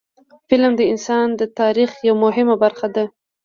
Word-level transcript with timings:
فلم 0.49 0.71
د 0.77 0.81
انسان 0.91 1.27
د 1.39 1.41
تاریخ 1.59 1.89
یوه 2.07 2.19
مهمه 2.25 2.55
برخه 2.63 2.87
ده 2.95 3.05